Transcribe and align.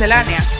Miscelánea. 0.00 0.59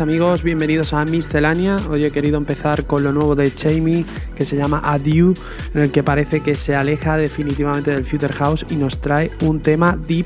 Amigos, 0.00 0.42
bienvenidos 0.42 0.94
a 0.94 1.04
Miscelánea. 1.04 1.76
Hoy 1.90 2.06
he 2.06 2.10
querido 2.10 2.38
empezar 2.38 2.84
con 2.84 3.04
lo 3.04 3.12
nuevo 3.12 3.36
de 3.36 3.50
Jamie 3.50 4.06
que 4.34 4.46
se 4.46 4.56
llama 4.56 4.80
Adieu, 4.82 5.34
en 5.74 5.82
el 5.82 5.92
que 5.92 6.02
parece 6.02 6.40
que 6.40 6.54
se 6.54 6.74
aleja 6.74 7.18
definitivamente 7.18 7.90
del 7.90 8.06
Future 8.06 8.32
House 8.32 8.64
y 8.70 8.76
nos 8.76 9.00
trae 9.00 9.30
un 9.42 9.60
tema 9.60 9.96
deep 9.96 10.24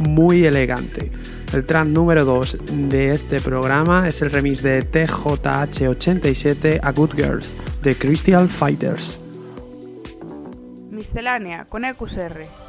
muy 0.00 0.44
elegante. 0.44 1.12
El 1.52 1.64
track 1.64 1.86
número 1.86 2.24
2 2.24 2.58
de 2.88 3.12
este 3.12 3.40
programa 3.40 4.08
es 4.08 4.22
el 4.22 4.32
remix 4.32 4.60
de 4.60 4.84
TJH87 4.90 6.80
A 6.82 6.90
Good 6.90 7.14
Girls 7.14 7.56
de 7.80 7.94
Crystal 7.94 8.48
Fighters. 8.48 9.20
Miscelánea 10.90 11.66
con 11.66 11.84
EQSR. 11.84 12.61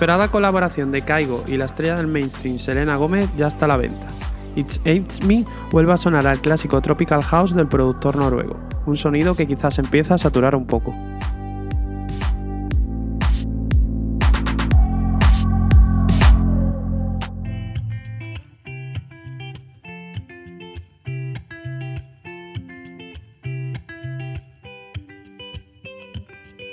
Esperada 0.00 0.28
colaboración 0.28 0.92
de 0.92 1.02
Kaigo 1.02 1.44
y 1.46 1.58
la 1.58 1.66
estrella 1.66 1.96
del 1.96 2.06
mainstream 2.06 2.56
Selena 2.56 2.96
Gomez 2.96 3.28
ya 3.36 3.48
está 3.48 3.66
a 3.66 3.68
la 3.68 3.76
venta. 3.76 4.06
It's 4.56 4.80
Aids 4.86 5.22
Me 5.26 5.44
vuelve 5.70 5.92
a 5.92 5.98
sonar 5.98 6.26
al 6.26 6.40
clásico 6.40 6.80
Tropical 6.80 7.22
House 7.22 7.54
del 7.54 7.66
productor 7.66 8.16
noruego, 8.16 8.56
un 8.86 8.96
sonido 8.96 9.34
que 9.34 9.46
quizás 9.46 9.78
empieza 9.78 10.14
a 10.14 10.18
saturar 10.18 10.56
un 10.56 10.66
poco. 10.66 10.94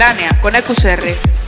Miscelánea 0.00 0.30
con 0.40 0.56
EQSR. 0.56 1.39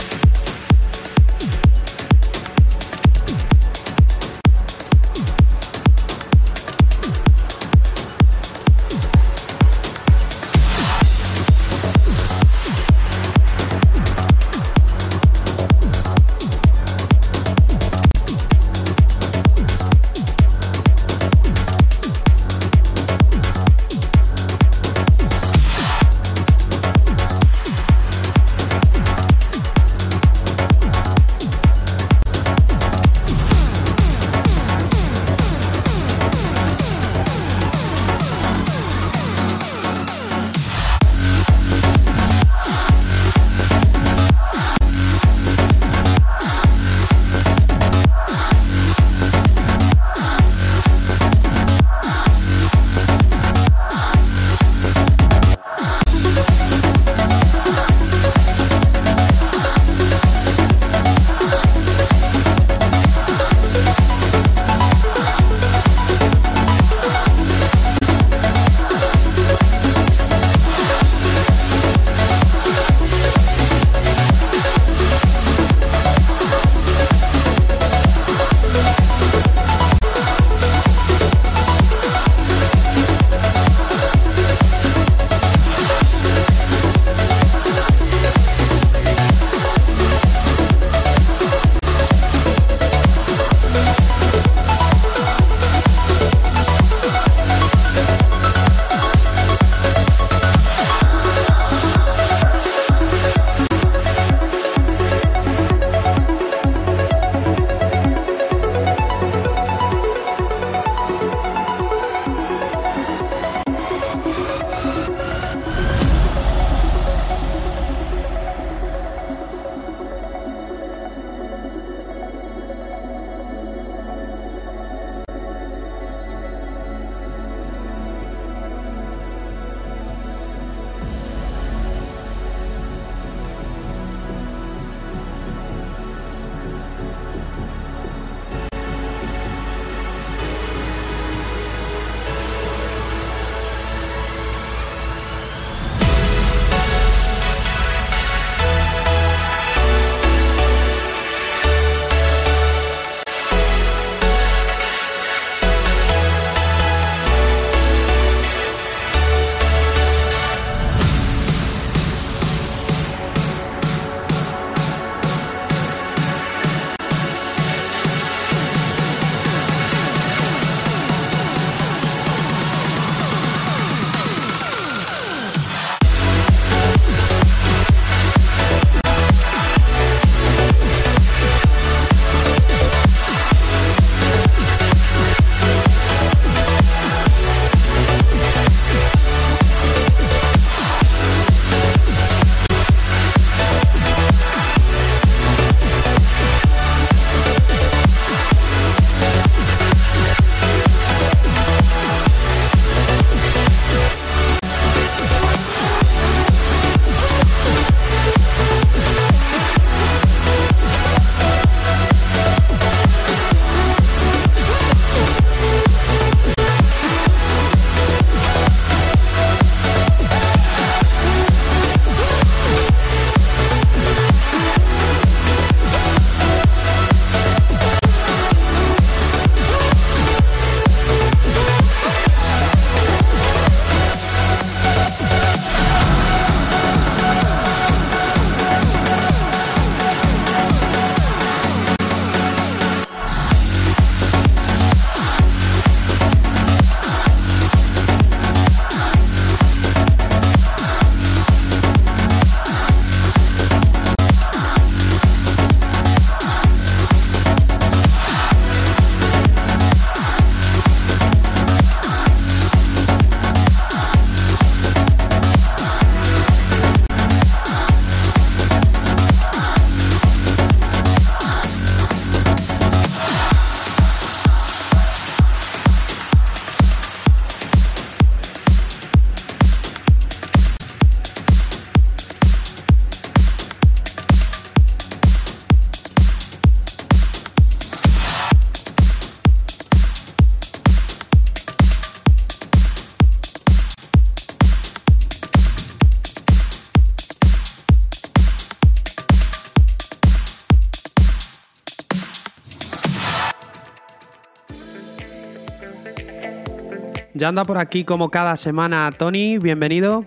Ya 307.42 307.48
anda 307.48 307.64
por 307.64 307.78
aquí 307.78 308.04
como 308.04 308.30
cada 308.30 308.54
semana 308.54 309.10
Tony, 309.18 309.58
bienvenido. 309.58 310.24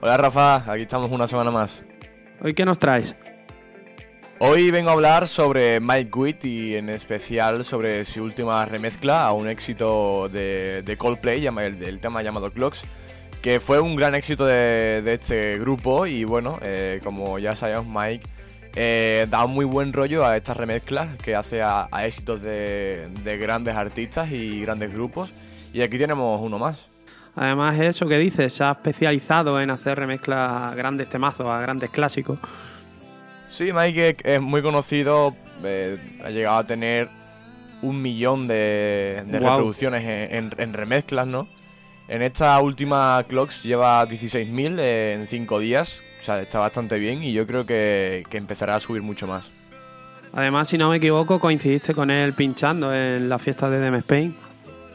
Hola 0.00 0.16
Rafa, 0.16 0.72
aquí 0.72 0.82
estamos 0.82 1.10
una 1.10 1.26
semana 1.26 1.50
más. 1.50 1.84
¿Hoy 2.40 2.54
qué 2.54 2.64
nos 2.64 2.78
traes? 2.78 3.16
Hoy 4.38 4.70
vengo 4.70 4.90
a 4.90 4.92
hablar 4.92 5.26
sobre 5.26 5.80
Mike 5.80 6.16
Witt 6.16 6.44
y 6.44 6.76
en 6.76 6.90
especial 6.90 7.64
sobre 7.64 8.04
su 8.04 8.22
última 8.22 8.64
remezcla 8.66 9.26
a 9.26 9.32
un 9.32 9.48
éxito 9.48 10.28
de, 10.28 10.82
de 10.82 10.96
Coldplay, 10.96 11.44
el, 11.44 11.82
el, 11.82 11.98
tema 11.98 12.22
llamado 12.22 12.52
Clocks, 12.52 12.84
que 13.42 13.58
fue 13.58 13.80
un 13.80 13.96
gran 13.96 14.14
éxito 14.14 14.46
de, 14.46 15.02
de 15.02 15.14
este 15.14 15.58
grupo 15.58 16.06
y 16.06 16.22
bueno, 16.22 16.56
eh, 16.62 17.00
como 17.02 17.40
ya 17.40 17.56
sabemos 17.56 17.86
Mike 17.88 18.28
eh, 18.76 19.26
da 19.28 19.44
un 19.44 19.54
muy 19.54 19.64
buen 19.64 19.92
rollo 19.92 20.24
a 20.24 20.36
estas 20.36 20.56
remezclas 20.56 21.16
que 21.16 21.34
hace 21.34 21.62
a, 21.62 21.88
a 21.90 22.06
éxitos 22.06 22.40
de, 22.42 23.08
de 23.24 23.38
grandes 23.38 23.74
artistas 23.74 24.30
y 24.30 24.60
grandes 24.60 24.94
grupos 24.94 25.34
y 25.72 25.82
aquí 25.82 25.98
tenemos 25.98 26.40
uno 26.40 26.58
más. 26.58 26.88
Además, 27.34 27.78
eso 27.78 28.08
que 28.08 28.18
dices, 28.18 28.52
se 28.52 28.64
ha 28.64 28.72
especializado 28.72 29.60
en 29.60 29.70
hacer 29.70 29.98
remezclas 29.98 30.50
a 30.50 30.74
grandes 30.74 31.08
temazos, 31.08 31.46
a 31.46 31.60
grandes 31.60 31.90
clásicos. 31.90 32.38
Sí, 33.48 33.72
Mike 33.72 34.16
es 34.24 34.40
muy 34.42 34.60
conocido, 34.60 35.34
eh, 35.62 35.98
ha 36.24 36.30
llegado 36.30 36.58
a 36.58 36.64
tener 36.64 37.08
un 37.80 38.02
millón 38.02 38.48
de, 38.48 39.22
de 39.26 39.38
wow. 39.38 39.50
reproducciones 39.50 40.02
en, 40.02 40.36
en, 40.36 40.50
en, 40.58 40.72
remezclas, 40.72 41.26
¿no? 41.26 41.48
En 42.08 42.22
esta 42.22 42.58
última 42.60 43.24
Clocks 43.28 43.62
lleva 43.62 44.04
16.000 44.06 44.80
en 44.80 45.26
5 45.26 45.58
días, 45.60 46.02
o 46.20 46.24
sea, 46.24 46.40
está 46.40 46.58
bastante 46.58 46.98
bien 46.98 47.22
y 47.22 47.32
yo 47.32 47.46
creo 47.46 47.66
que, 47.66 48.24
que 48.28 48.36
empezará 48.36 48.76
a 48.76 48.80
subir 48.80 49.02
mucho 49.02 49.26
más. 49.26 49.50
Además, 50.32 50.68
si 50.68 50.76
no 50.76 50.90
me 50.90 50.96
equivoco, 50.96 51.38
coincidiste 51.38 51.94
con 51.94 52.10
él 52.10 52.32
pinchando 52.32 52.92
en 52.94 53.28
la 53.28 53.38
fiesta 53.38 53.70
de 53.70 53.78
Dem 53.78 53.94
Spain. 53.96 54.34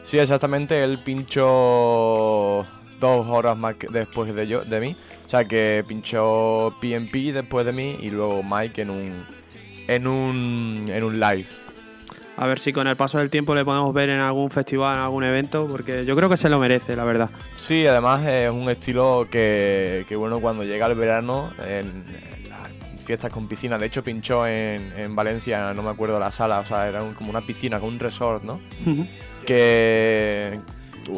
Sí, 0.04 0.18
exactamente, 0.18 0.82
él 0.82 0.98
pinchó 0.98 2.64
dos 3.00 3.26
horas 3.28 3.56
más 3.56 3.74
después 3.90 4.34
de, 4.34 4.46
yo, 4.46 4.62
de 4.62 4.80
mí. 4.80 4.96
O 5.26 5.28
sea 5.28 5.44
que 5.46 5.84
pinchó 5.88 6.74
PNP 6.80 7.32
después 7.32 7.66
de 7.66 7.72
mí 7.72 7.98
y 8.00 8.10
luego 8.10 8.42
Mike 8.42 8.82
en 8.82 8.90
un, 8.90 9.24
en 9.88 10.06
un, 10.06 10.86
en 10.88 11.02
un 11.02 11.18
live. 11.18 11.46
A 12.36 12.46
ver 12.46 12.58
si 12.58 12.72
con 12.72 12.86
el 12.88 12.96
paso 12.96 13.18
del 13.18 13.30
tiempo 13.30 13.54
le 13.54 13.64
podemos 13.64 13.94
ver 13.94 14.10
en 14.10 14.20
algún 14.20 14.50
festival, 14.50 14.96
en 14.96 15.02
algún 15.02 15.22
evento, 15.22 15.68
porque 15.70 16.04
yo 16.04 16.16
creo 16.16 16.28
que 16.28 16.36
se 16.36 16.48
lo 16.48 16.58
merece, 16.58 16.96
la 16.96 17.04
verdad. 17.04 17.30
Sí, 17.56 17.86
además 17.86 18.26
es 18.26 18.50
un 18.50 18.68
estilo 18.68 19.28
que, 19.30 20.04
que 20.08 20.16
bueno, 20.16 20.40
cuando 20.40 20.64
llega 20.64 20.86
el 20.86 20.96
verano, 20.96 21.52
en, 21.60 21.86
en 21.86 22.50
las 22.50 23.04
fiestas 23.04 23.32
con 23.32 23.46
piscina, 23.46 23.78
de 23.78 23.86
hecho 23.86 24.02
pinchó 24.02 24.48
en, 24.48 24.92
en, 24.96 25.14
Valencia, 25.14 25.72
no 25.74 25.82
me 25.84 25.90
acuerdo 25.90 26.18
la 26.18 26.32
sala, 26.32 26.58
o 26.58 26.66
sea, 26.66 26.88
era 26.88 27.04
un, 27.04 27.14
como 27.14 27.30
una 27.30 27.40
piscina, 27.40 27.78
como 27.78 27.92
un 27.92 28.00
resort, 28.00 28.42
¿no? 28.42 28.60
Que 29.44 30.58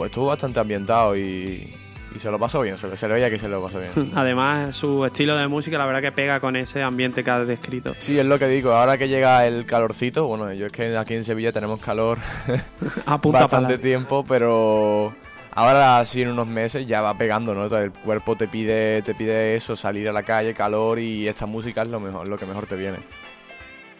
estuvo 0.04 0.26
bastante 0.26 0.60
ambientado 0.60 1.16
y, 1.16 1.74
y 2.14 2.18
se 2.18 2.30
lo 2.30 2.38
pasó 2.38 2.62
bien, 2.62 2.78
se, 2.78 2.96
se, 2.96 3.08
le 3.08 3.14
veía 3.14 3.30
que 3.30 3.38
se 3.38 3.48
lo 3.48 3.62
pasó 3.62 3.78
bien. 3.78 4.12
Además, 4.14 4.74
su 4.74 5.04
estilo 5.04 5.36
de 5.36 5.48
música, 5.48 5.78
la 5.78 5.86
verdad 5.86 6.00
que 6.00 6.12
pega 6.12 6.40
con 6.40 6.56
ese 6.56 6.82
ambiente 6.82 7.22
que 7.22 7.30
has 7.30 7.46
descrito. 7.46 7.94
Sí, 7.98 8.18
es 8.18 8.26
lo 8.26 8.38
que 8.38 8.48
digo, 8.48 8.72
ahora 8.72 8.98
que 8.98 9.08
llega 9.08 9.46
el 9.46 9.66
calorcito, 9.66 10.26
bueno, 10.26 10.52
yo 10.52 10.66
es 10.66 10.72
que 10.72 10.96
aquí 10.96 11.14
en 11.14 11.24
Sevilla 11.24 11.52
tenemos 11.52 11.80
calor 11.80 12.18
bastante 13.06 13.78
tiempo, 13.78 14.24
pero 14.26 15.14
ahora 15.52 16.04
sí 16.04 16.22
en 16.22 16.30
unos 16.30 16.46
meses 16.46 16.86
ya 16.86 17.02
va 17.02 17.16
pegando, 17.16 17.54
¿no? 17.54 17.64
El 17.76 17.92
cuerpo 17.92 18.34
te 18.34 18.48
pide, 18.48 19.02
te 19.02 19.14
pide 19.14 19.54
eso, 19.56 19.76
salir 19.76 20.08
a 20.08 20.12
la 20.12 20.22
calle, 20.22 20.54
calor 20.54 20.98
y 20.98 21.28
esta 21.28 21.46
música 21.46 21.82
es 21.82 21.88
lo 21.88 22.00
mejor, 22.00 22.28
lo 22.28 22.38
que 22.38 22.46
mejor 22.46 22.66
te 22.66 22.76
viene. 22.76 22.98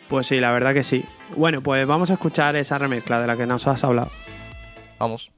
Pues 0.08 0.26
sí, 0.28 0.38
la 0.40 0.52
verdad 0.52 0.72
que 0.72 0.82
sí. 0.82 1.04
Bueno, 1.36 1.60
pues 1.60 1.86
vamos 1.86 2.10
a 2.10 2.14
escuchar 2.14 2.56
esa 2.56 2.78
remezcla 2.78 3.20
de 3.20 3.26
la 3.26 3.36
que 3.36 3.46
nos 3.46 3.66
has 3.66 3.82
hablado. 3.84 4.10
Vamos. 4.98 5.32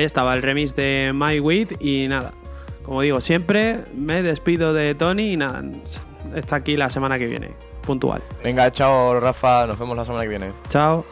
Ahí 0.00 0.06
estaba 0.06 0.32
el 0.34 0.40
remix 0.40 0.74
de 0.74 1.12
My 1.14 1.40
Wit 1.40 1.72
y 1.78 2.08
nada. 2.08 2.32
Como 2.86 3.02
digo, 3.02 3.20
siempre 3.20 3.80
me 3.94 4.22
despido 4.22 4.72
de 4.72 4.94
Tony 4.94 5.34
y 5.34 5.36
nada. 5.36 5.62
Está 6.34 6.56
aquí 6.56 6.74
la 6.74 6.88
semana 6.88 7.18
que 7.18 7.26
viene. 7.26 7.50
Puntual. 7.82 8.22
Venga, 8.42 8.72
chao 8.72 9.20
Rafa, 9.20 9.66
nos 9.66 9.78
vemos 9.78 9.94
la 9.98 10.06
semana 10.06 10.22
que 10.22 10.30
viene. 10.30 10.52
Chao. 10.70 11.04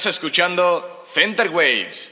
Estás 0.00 0.14
escuchando 0.16 1.04
Center 1.12 1.50
Waves. 1.50 2.10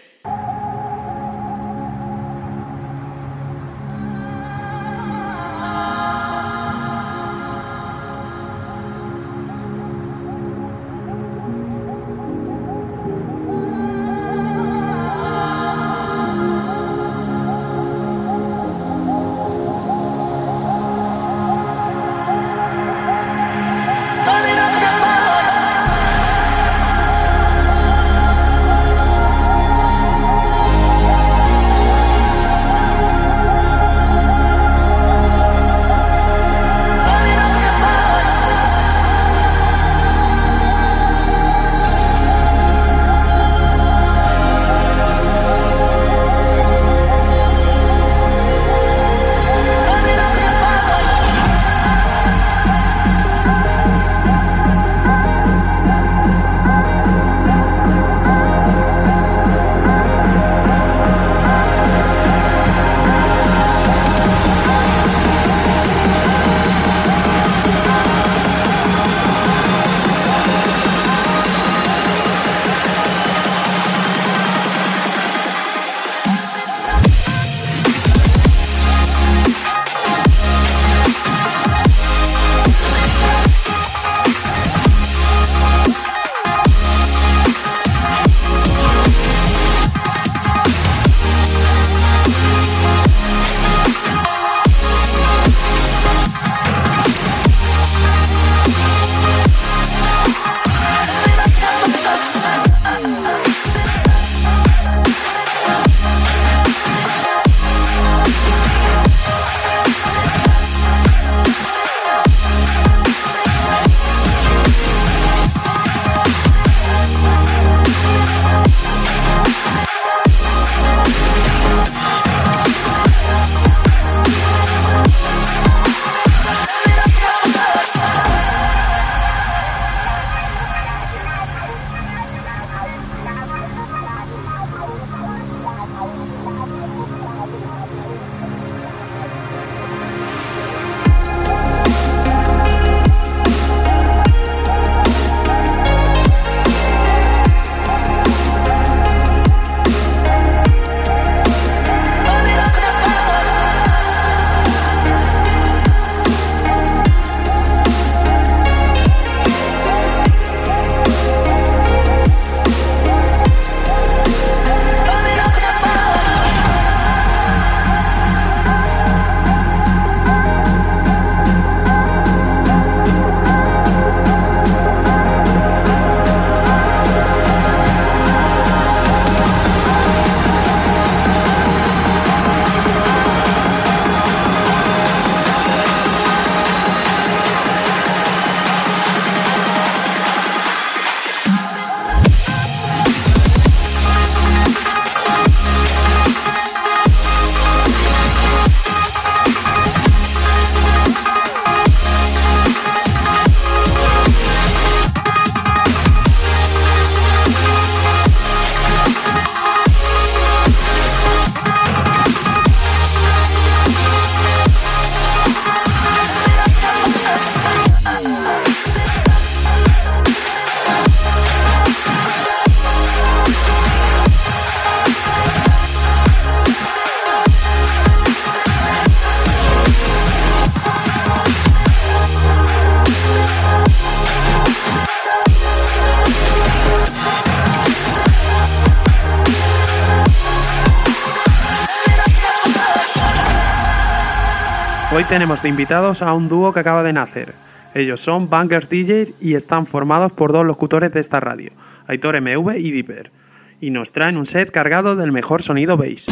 Hoy 245.10 245.24
tenemos 245.24 245.62
de 245.62 245.70
invitados 245.70 246.20
a 246.20 246.34
un 246.34 246.50
dúo 246.50 246.74
que 246.74 246.80
acaba 246.80 247.02
de 247.02 247.14
nacer. 247.14 247.54
Ellos 247.94 248.20
son 248.20 248.50
Bangers 248.50 248.90
DJ 248.90 249.32
y 249.40 249.54
están 249.54 249.86
formados 249.86 250.32
por 250.32 250.52
dos 250.52 250.66
locutores 250.66 251.10
de 251.12 251.20
esta 251.20 251.40
radio, 251.40 251.72
Aitor 252.06 252.38
MV 252.38 252.76
y 252.76 252.90
Dipper, 252.90 253.32
y 253.80 253.88
nos 253.88 254.12
traen 254.12 254.36
un 254.36 254.44
set 254.44 254.70
cargado 254.70 255.16
del 255.16 255.32
mejor 255.32 255.62
sonido 255.62 255.96
bass. 255.96 256.26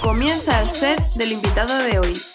Comienza 0.00 0.60
el 0.60 0.70
set 0.70 1.00
del 1.14 1.30
invitado 1.30 1.78
de 1.78 2.00
hoy. 2.00 2.31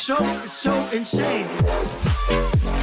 so, 0.00 0.16
so 0.46 0.72
insane. 0.92 2.79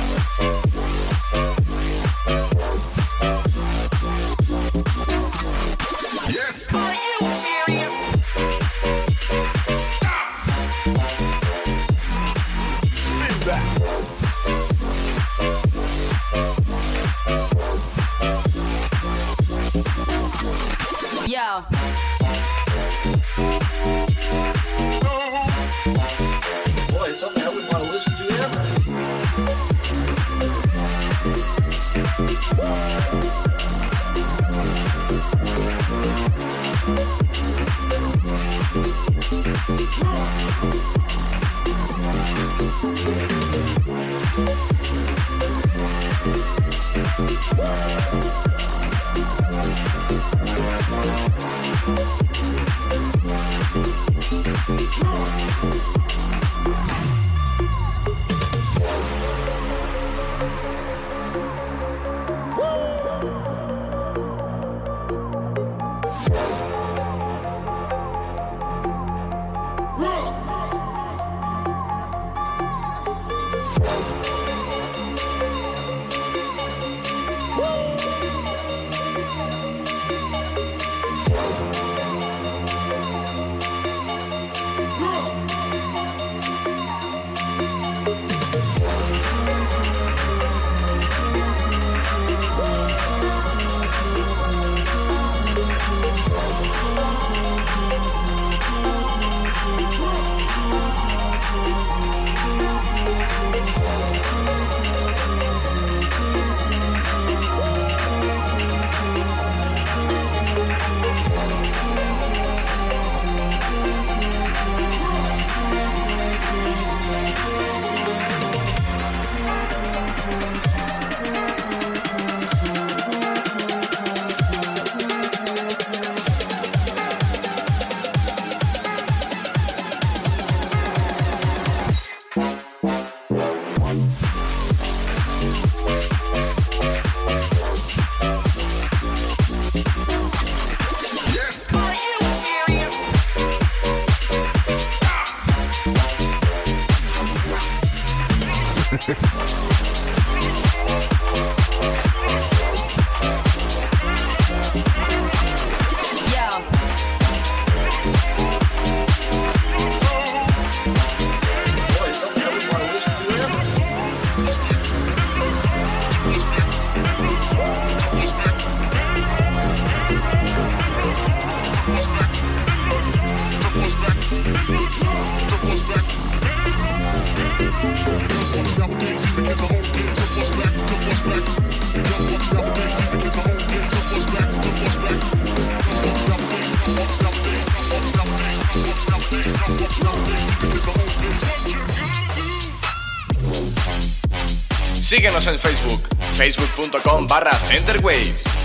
Síguenos 195.28 195.48
en 195.48 195.60
Facebook, 195.60 196.08
facebook.com 196.38 197.28
barra 197.28 197.52
Centerwaves. 197.68 198.57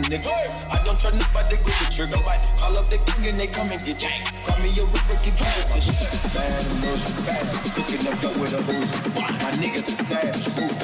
nigga. 0.00 0.28
I 0.70 0.82
don't 0.84 0.98
try 0.98 1.10
nobody, 1.10 1.56
go 1.56 1.64
the 1.64 1.86
trigger. 1.90 2.16
Nobody. 2.16 2.42
Call 2.58 2.76
up 2.78 2.86
the 2.86 2.98
king 2.98 3.26
and 3.28 3.36
they 3.40 3.46
come 3.46 3.70
and 3.70 3.84
get 3.84 4.02
you. 4.02 4.08
Call 4.46 4.58
me 4.62 4.70
a 4.70 4.84
ripper, 4.84 5.16
get 5.20 5.36
you 5.36 5.46
with 5.46 5.74
this 5.74 5.84
shit. 5.84 6.32
Bad 6.32 6.66
emotion, 6.72 7.24
bad. 7.24 7.44
Cooking 7.74 8.06
up 8.08 8.20
dope 8.20 8.36
with 8.36 8.54
a 8.54 8.62
booze. 8.62 8.92
My 9.14 9.50
niggas 9.60 9.88
are 9.88 10.04
savage, 10.04 10.81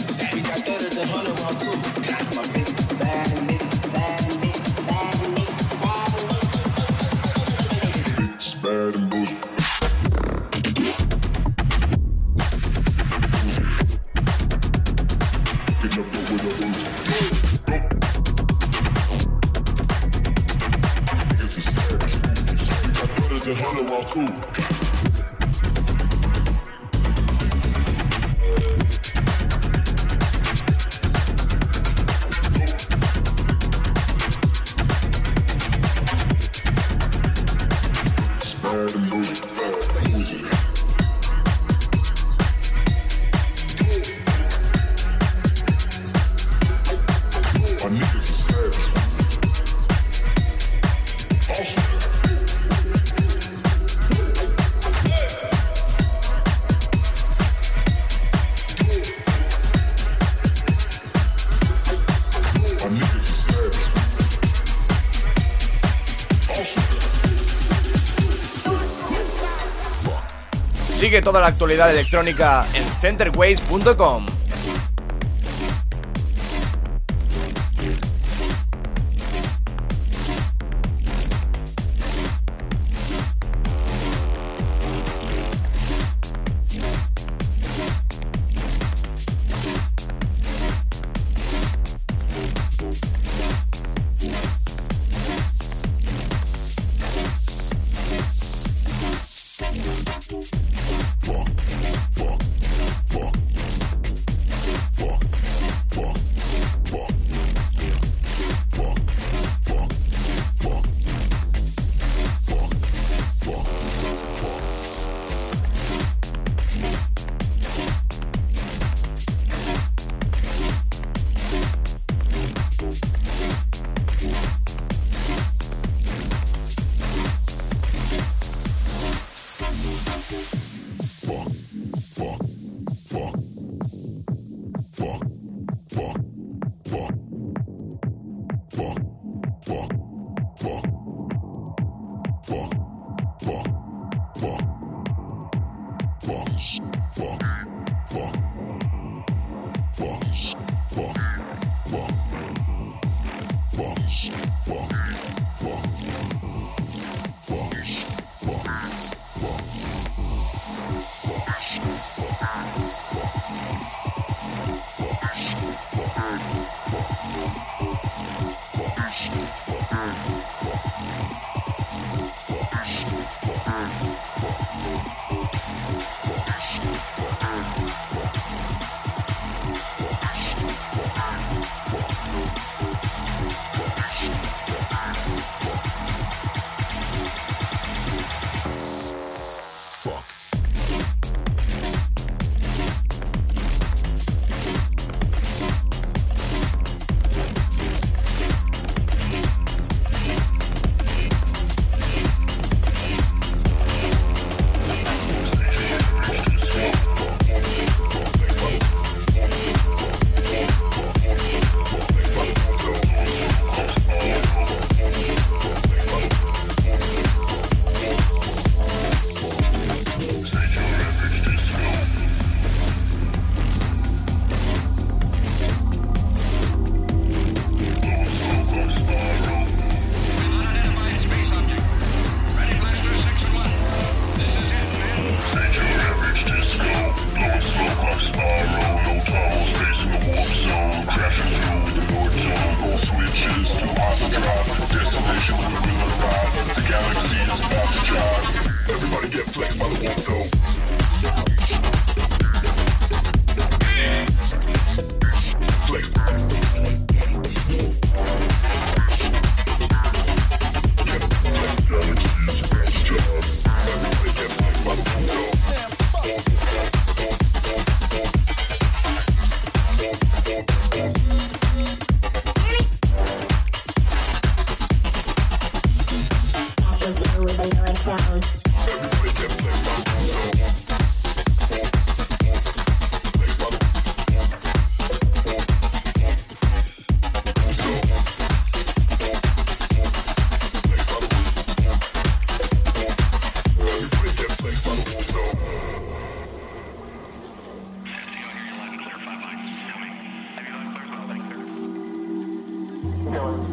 Sigue 70.98 71.22
toda 71.22 71.40
la 71.40 71.46
actualidad 71.46 71.92
electrónica 71.92 72.66
en 72.74 72.84
centerways.com. 73.00 74.37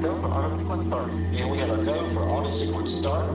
go 0.05 0.21
for 0.21 0.27
auto-sequence 0.27 0.87
start. 0.87 1.09
And 1.09 1.51
we 1.51 1.57
have 1.57 1.71
a 1.71 1.83
go 1.83 2.13
for 2.13 2.19
auto-sequence 2.21 2.93
start. 2.93 3.27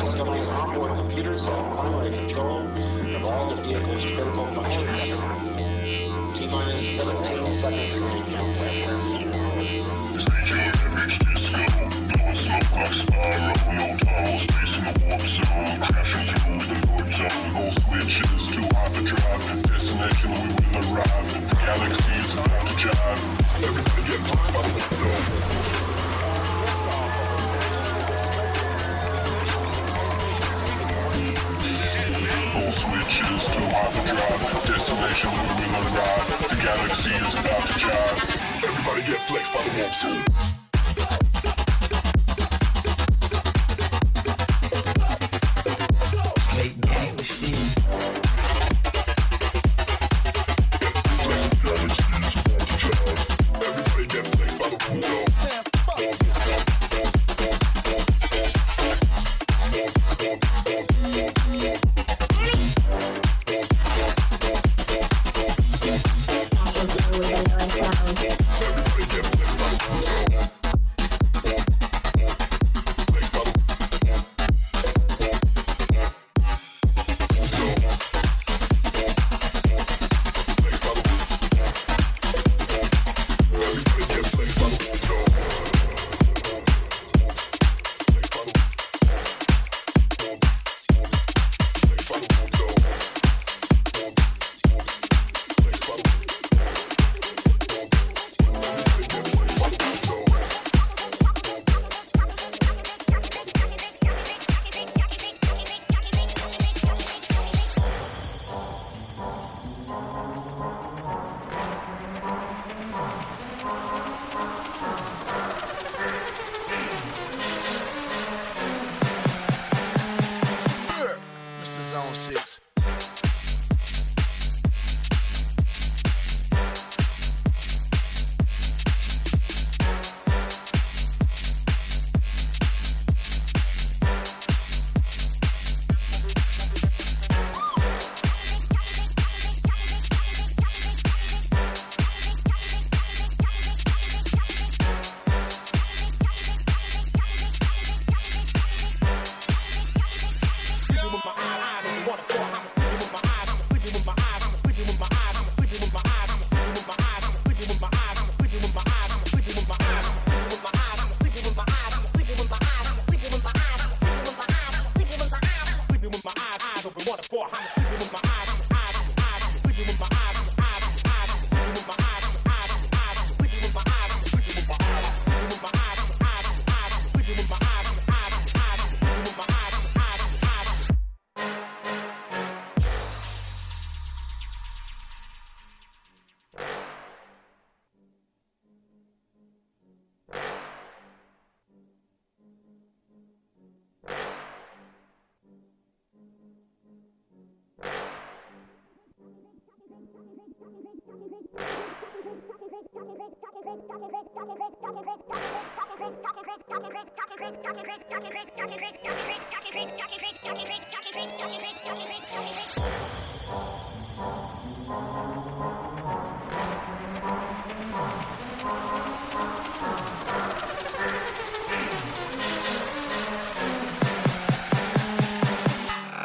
Discovery's 0.00 0.46
onboard 0.48 0.96
computers 0.96 1.44
have 1.44 1.78
primary 1.78 2.10
control 2.10 2.66
of 3.16 3.24
all 3.24 3.54
the 3.54 3.62
vehicle's 3.62 4.02
critical 4.02 4.46
functions. 4.54 5.00
T-minus 6.36 6.96
17 6.96 7.54
seconds 7.54 8.02
Destination 19.72 20.30
we 20.30 20.38
will 20.38 20.94
arrive, 20.94 21.28
about 22.34 22.66
to 22.66 22.74
jive 22.74 23.22
Everybody 23.64 24.02
get 24.08 24.20
by 24.52 24.62
the 24.62 24.94
zone 24.94 25.71
choose 33.12 33.46
to 33.48 33.60
drive 33.60 34.64
Desolation 34.64 35.30
we 35.30 35.66
will 35.68 35.84
arrive. 35.92 36.48
The 36.48 36.56
galaxy 36.62 37.10
is 37.10 37.34
about 37.34 37.68
to 37.68 37.78
drive. 37.78 38.64
Everybody 38.64 39.02
get 39.02 39.20
flexed 39.28 39.52
by 39.52 39.62
the 39.64 39.78
warp 39.78 39.94
zone. 39.94 40.51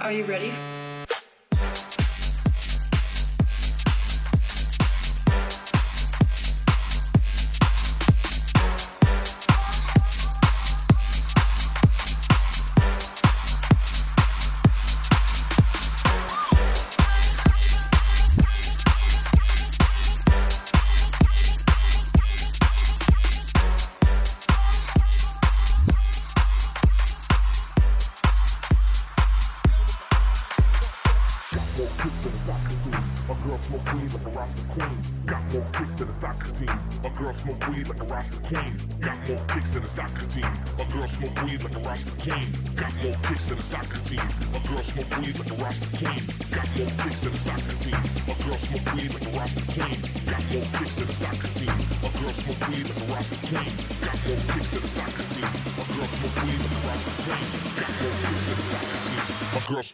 Are 0.08 0.14
you 0.14 0.24
ready? 0.24 0.77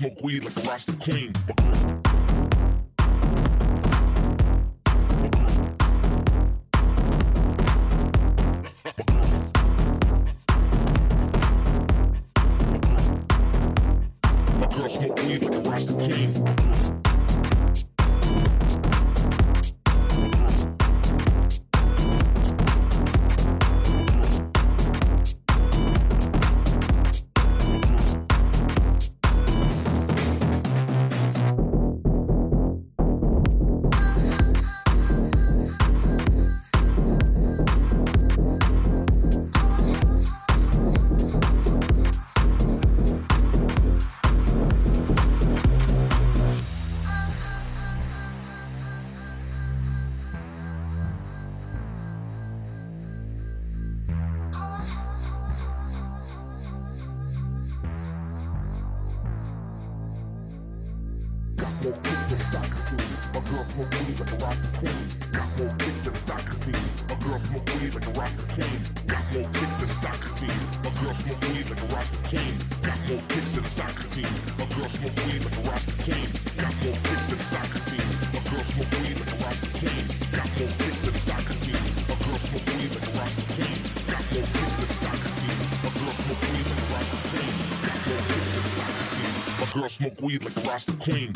Smoke 0.04 0.22
weed 0.22 0.44
like 0.44 0.58
a 0.58 0.62
roster 0.68 0.94
queen. 0.94 1.32
More 61.84 61.92
a 61.92 61.96
girl 63.42 63.66
smoke 63.76 63.92
weed 63.92 64.16
like 64.20 64.32
a 64.32 64.36
Rasta 64.40 64.70
king. 64.80 65.04
Got 65.34 65.50
more 65.58 65.74
kicks 65.76 66.00
than 66.04 66.16
a 66.16 66.18
soccer 66.28 66.58
team. 66.64 66.80
My 67.10 67.16
girl 67.16 67.40
smoke 67.44 67.68
weed 67.76 67.94
like 67.94 68.08
a 68.08 68.12
a 68.14 68.16
girl 70.96 71.14
smoke 71.20 71.44
weed 71.44 71.68
like 71.70 71.82
a 71.82 71.86
Rasta 71.92 72.20
king. 72.30 72.56
Got 72.84 73.00
more 73.08 73.20
kicks 73.28 73.52
than 73.52 73.66
a 73.66 73.68
soccer 73.68 74.08
team. 74.08 74.32
My 74.56 74.66
girl 74.72 74.88
smoke 74.96 75.18
weed 75.28 75.44
like 75.44 75.58
a 75.58 75.60
Rasta 75.68 75.94
king. 76.04 76.28
Got 76.56 76.74
more 76.84 76.96
kicks 77.04 77.28
than 77.28 77.40
a 77.40 77.44
soccer 77.44 77.80
team. 77.84 78.08
My 78.32 78.40
girl 78.48 78.64
smoke 78.64 78.92
weed 79.04 79.20
like 79.20 79.34
a 79.34 79.36
Rasta 79.44 79.68
king. 79.84 80.08
Got 80.32 80.48
more 80.56 80.72
kicks 80.80 81.02
than 81.04 81.16
a 81.16 81.18
soccer 81.20 81.60
team. 81.68 81.84
My 82.08 82.16
girl 82.24 82.40
smoke 82.40 82.64
weed 82.72 82.92
like 82.94 83.04
a 83.04 83.12
Rasta 83.20 83.44
king. 83.60 83.76
Got 84.08 84.24
more 84.32 84.48
kicks 84.56 84.72
than 84.80 84.88
a 84.88 84.90
soccer 85.04 85.32
team. 85.36 85.60
My 85.84 85.92
girl 85.92 86.16
smoke 86.16 86.40
weed 86.48 86.64
like 86.64 86.80
a 86.80 86.88
Rasta 86.96 87.20
king. 87.28 87.52
Got 87.84 88.00
more 88.08 88.24
kicks 88.32 88.48
than 88.56 88.64
a 88.64 88.72
soccer 88.72 89.08
team. 89.12 89.36
My 89.60 89.68
girl 89.76 89.90
smoke 89.90 90.22
weed 90.22 90.44
like 90.44 90.56
a 90.56 90.62
Rasta 90.70 90.94
queen. 90.94 91.34